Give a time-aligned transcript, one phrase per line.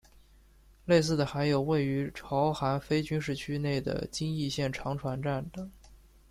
[0.85, 5.71] 类似的还有位于朝韩非军事区内的京义线长湍站等。